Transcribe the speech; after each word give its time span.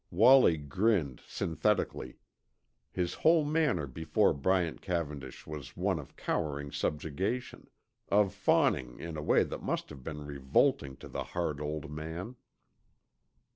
Wallie 0.09 0.57
grinned 0.57 1.21
synthetically. 1.27 2.17
His 2.91 3.13
whole 3.13 3.45
manner 3.45 3.85
before 3.85 4.33
Bryant 4.33 4.81
Cavendish 4.81 5.45
was 5.45 5.77
one 5.77 5.99
of 5.99 6.15
cowering 6.15 6.71
subjugation, 6.71 7.69
of 8.09 8.33
fawning 8.33 8.99
in 8.99 9.15
a 9.15 9.21
way 9.21 9.43
that 9.43 9.61
must 9.61 9.91
have 9.91 10.03
been 10.03 10.25
revolting 10.25 10.95
to 10.97 11.07
the 11.07 11.23
hard 11.23 11.61
old 11.61 11.91
man. 11.91 12.35